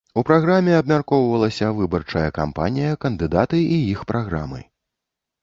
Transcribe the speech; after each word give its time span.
У 0.19 0.21
праграме 0.27 0.71
абмяркоўвалася 0.77 1.67
выбарчая 1.81 2.25
кампанія, 2.39 2.97
кандыдаты 3.07 3.61
і 3.77 3.79
іх 3.93 4.01
праграмы. 4.15 4.59